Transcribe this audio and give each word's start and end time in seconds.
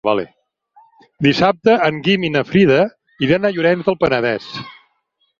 Dissabte 1.25 1.75
en 1.87 1.99
Guim 2.07 2.25
i 2.29 2.31
na 2.35 2.41
Frida 2.51 2.79
iran 3.27 3.45
a 3.45 3.51
Llorenç 3.59 3.91
del 3.91 3.99
Penedès. 4.05 4.49